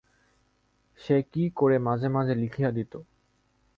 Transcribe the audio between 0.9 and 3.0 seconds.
সে কী করে, মাঝে মাঝে লিখিয়া দিত।